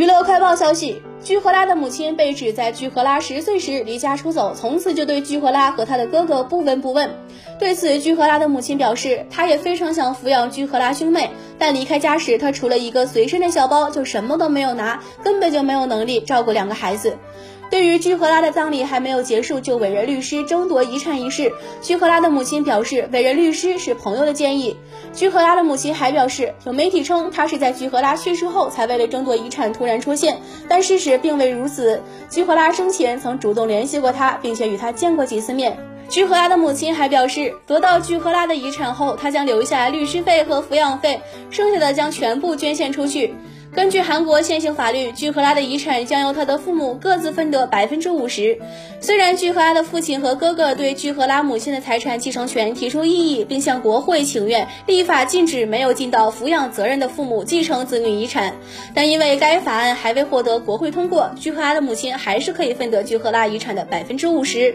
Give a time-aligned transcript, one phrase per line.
[0.00, 7.10] 娱乐快报消息：居荷拉的母亲被指在居荷拉十岁时离家出走，从此就对居荷拉和他的哥哥不闻不问。
[7.58, 11.28] 对此，居荷拉的母亲表示，她也非常想抚养居荷拉兄妹，
[11.58, 17.18] 但离开家时，她除了一个随身的小包，就什么都没有拿，根本就没有能力照顾两个孩子。
[17.70, 24.76] 对于居荷拉的葬礼还没有结束就委任律师争夺遗产一事，居荷拉的母亲表示，委任律师是朋友的建议。
[25.12, 30.36] 居荷拉的母亲还表示，有媒体称他是在居荷拉去世后才为了争夺遗产突然出现，
[30.68, 32.02] 但事实并未如此。
[32.28, 35.78] 居荷拉生前曾主动联系过他，并且与他见过几次面。
[36.08, 43.32] 居荷拉的母亲还表示，得到居荷拉的遗产后，他将留下律师费和抚养费，剩下的将全部捐献出去。
[43.72, 48.58] 根据韩国现行法律，居荷拉的遗产将由他的父母各自分得百分之五十。
[49.00, 58.54] 虽然居荷拉的父亲和哥哥对居荷拉母亲的财产继承权提出异议，并向国会请愿立法禁止没有尽到抚养责任的父母继承子女遗产，
[58.92, 64.74] 但因为该法案还未获得国会通过，居荷拉的母亲还是可以分得居荷拉遗产的百分之五十。